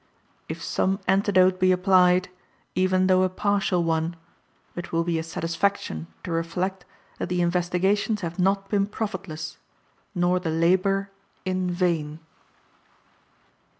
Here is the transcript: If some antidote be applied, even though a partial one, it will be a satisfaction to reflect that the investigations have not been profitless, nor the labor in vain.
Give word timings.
If 0.49 0.63
some 0.63 0.99
antidote 1.07 1.59
be 1.59 1.71
applied, 1.71 2.29
even 2.73 3.05
though 3.05 3.21
a 3.21 3.29
partial 3.29 3.83
one, 3.83 4.15
it 4.75 4.91
will 4.91 5.03
be 5.03 5.19
a 5.19 5.23
satisfaction 5.23 6.07
to 6.23 6.31
reflect 6.31 6.85
that 7.19 7.29
the 7.29 7.39
investigations 7.41 8.21
have 8.21 8.39
not 8.39 8.67
been 8.67 8.87
profitless, 8.87 9.59
nor 10.15 10.39
the 10.39 10.49
labor 10.49 11.11
in 11.45 11.69
vain. 11.69 12.19